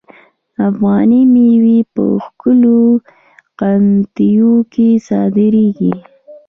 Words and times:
افغاني 0.67 1.21
میوې 1.33 1.79
په 1.93 2.03
ښکلو 2.25 2.79
قطیو 3.59 4.53
کې 4.73 4.87
صادریږي. 5.07 5.93